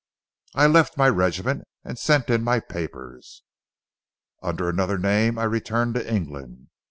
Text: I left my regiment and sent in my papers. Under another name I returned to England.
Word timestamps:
I 0.55 0.65
left 0.65 0.97
my 0.97 1.07
regiment 1.09 1.63
and 1.83 1.99
sent 1.99 2.31
in 2.31 2.43
my 2.43 2.59
papers. 2.59 3.43
Under 4.41 4.67
another 4.67 4.97
name 4.97 5.37
I 5.37 5.43
returned 5.43 5.93
to 5.93 6.11
England. 6.11 6.69